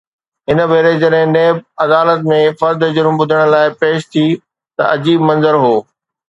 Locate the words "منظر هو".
5.29-5.77